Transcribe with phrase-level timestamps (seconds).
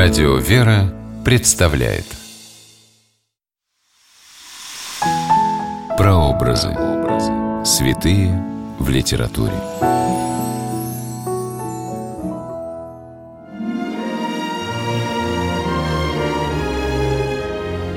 [0.00, 2.04] Радио «Вера» представляет
[5.96, 6.68] Прообразы.
[7.64, 8.40] Святые
[8.78, 9.54] в литературе.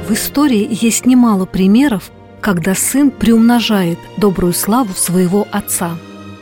[0.07, 2.09] В истории есть немало примеров,
[2.41, 5.91] когда сын приумножает добрую славу своего отца.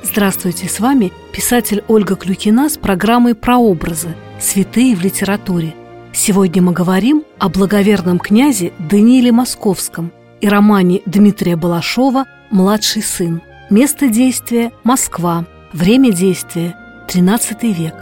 [0.04, 4.16] Здравствуйте, с вами писатель Ольга Клюкина с программой «Прообразы.
[4.40, 5.74] Святые в литературе».
[6.12, 13.42] Сегодня мы говорим о благоверном князе Данииле Московском и романе Дмитрия Балашова «Младший сын».
[13.70, 15.46] Место действия– Москва.
[15.72, 16.76] Время действия–
[17.08, 17.94] XIII век.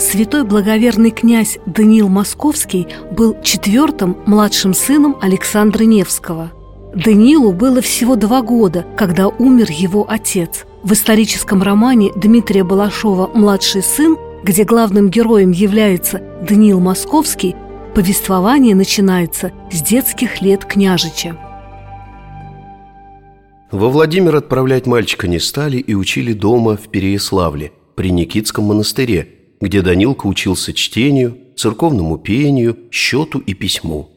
[0.00, 6.52] Святой благоверный князь Даниил Московский был четвертым младшим сыном Александра Невского.
[6.94, 10.64] Даниилу было всего два года, когда умер его отец.
[10.82, 17.54] В историческом романе Дмитрия Балашова «Младший сын», где главным героем является Даниил Московский,
[17.94, 21.36] повествование начинается с детских лет княжича.
[23.70, 29.28] Во Владимир отправлять мальчика не стали и учили дома в Переяславле, при Никитском монастыре,
[29.60, 34.08] где Данилка учился чтению, церковному пению, счету и письму.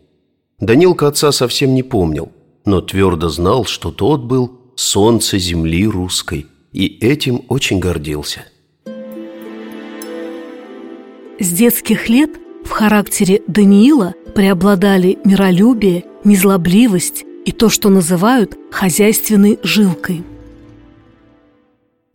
[0.61, 2.31] Данилка отца совсем не помнил,
[2.63, 8.45] но твердо знал, что тот был солнце земли русской, и этим очень гордился.
[11.39, 12.31] С детских лет
[12.65, 20.23] в характере Даниила преобладали миролюбие, незлобливость и то, что называют хозяйственной жилкой–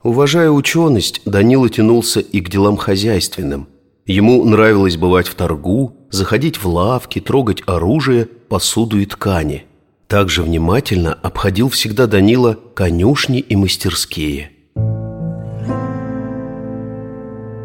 [0.03, 3.69] Уважая ученость, Данила тянулся и к делам хозяйственным.
[4.07, 9.67] Ему нравилось бывать в торгу, заходить в лавки, трогать оружие, посуду и ткани.
[10.09, 14.51] Также внимательно обходил всегда Данила конюшни и мастерские.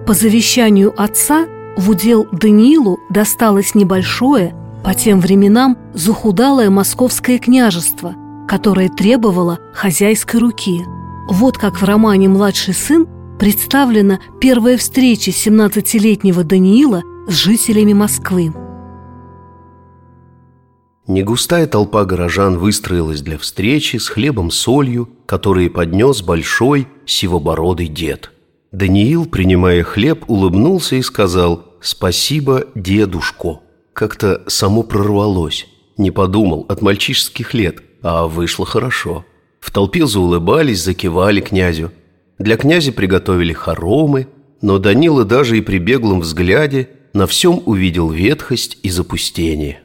[0.06, 4.54] По завещанию отца в удел Даниилу досталось небольшое,
[4.84, 8.14] по тем временам захудалое московское княжество,
[8.48, 10.82] которое требовало хозяйской руки–
[11.28, 13.08] вот как в романе «Младший сын»
[13.40, 18.54] представлена первая встреча 17-летнего Даниила с жителями Москвы.
[21.08, 28.32] Негустая толпа горожан выстроилась для встречи с хлебом-солью, которые поднес большой сивобородый дед.
[28.72, 33.60] Даниил, принимая хлеб, улыбнулся и сказал «Спасибо, дедушко».
[33.94, 35.68] Как-то само прорвалось.
[35.98, 39.26] Не подумал от мальчишеских лет, а вышло хорошо–
[39.64, 41.94] в толпе заулыбались, закивали князю.
[42.38, 44.28] Для князя приготовили хоромы,
[44.62, 49.83] но Данила даже и при беглом взгляде на всем увидел ветхость и запустение.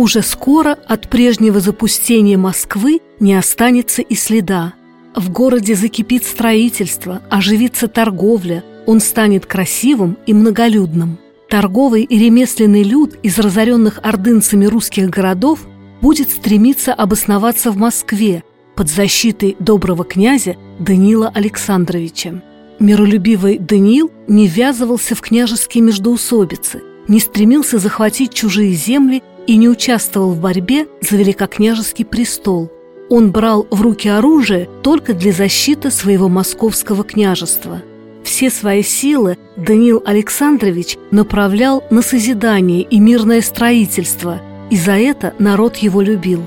[0.00, 4.72] Уже скоро от прежнего запустения Москвы не останется и следа.
[5.14, 11.18] В городе закипит строительство, оживится торговля, он станет красивым и многолюдным.
[11.50, 15.66] Торговый и ремесленный люд из разоренных ордынцами русских городов
[16.00, 18.42] будет стремиться обосноваться в Москве
[18.76, 22.42] под защитой доброго князя Данила Александровича.
[22.78, 30.32] Миролюбивый Даниил не ввязывался в княжеские междоусобицы, не стремился захватить чужие земли и не участвовал
[30.32, 32.70] в борьбе за великокняжеский престол.
[33.08, 37.82] Он брал в руки оружие только для защиты своего московского княжества.
[38.22, 44.40] Все свои силы Даниил Александрович направлял на созидание и мирное строительство–
[44.70, 46.42] и за это народ его любил.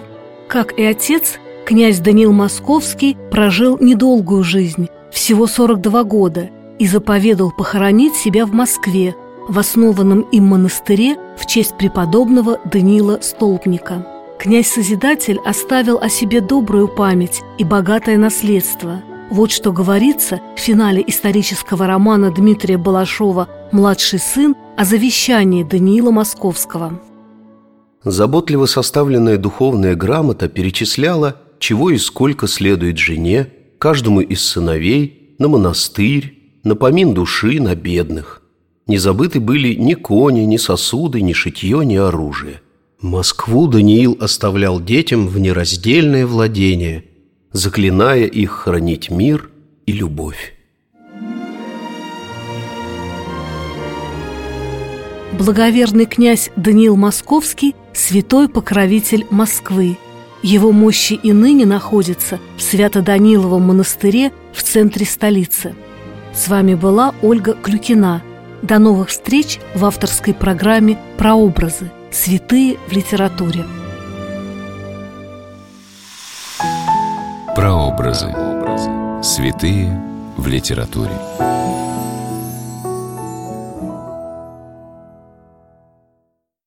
[0.47, 6.49] Как и отец, князь Даниил Московский прожил недолгую жизнь, всего 42 года,
[6.79, 9.15] и заповедал похоронить себя в Москве,
[9.47, 14.07] в основанном им монастыре в честь преподобного Даниила Столпника.
[14.39, 19.01] Князь-созидатель оставил о себе добрую память и богатое наследство.
[19.29, 26.99] Вот что говорится в финале исторического романа Дмитрия Балашова «Младший сын» о завещании Даниила Московского–
[28.03, 33.47] Заботливо составленная духовная грамота перечисляла, чего и сколько следует жене,
[33.79, 38.42] каждому из сыновей, на монастырь, на помин души, на бедных.
[38.87, 42.61] Не забыты были ни кони, ни сосуды, ни шитье, ни оружие.
[43.01, 47.05] Москву Даниил оставлял детям в нераздельное владение,
[47.51, 49.49] заклиная их хранить мир
[49.85, 50.53] и любовь.
[55.37, 59.97] Благоверный князь Даниил Московский– святой покровитель Москвы.
[60.41, 65.73] Его мощи и ныне находятся в Свято-Даниловом монастыре в центре столицы.
[66.33, 68.21] С вами была Ольга Клюкина.
[68.63, 71.91] До новых встреч в авторской программе «Прообразы.
[72.11, 73.65] Святые в литературе».
[77.57, 78.33] Прообразы.
[79.21, 80.01] Святые
[80.37, 81.11] в литературе.